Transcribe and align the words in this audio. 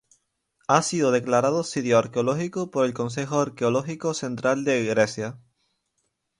Ha 0.67 0.81
sido 0.81 1.11
declarado 1.11 1.63
sitio 1.63 1.99
arqueológico 1.99 2.71
por 2.71 2.85
el 2.87 2.93
Consejo 2.95 3.39
Arqueológico 3.39 4.15
Central 4.15 4.63
de 4.63 4.83
Grecia. 4.83 5.37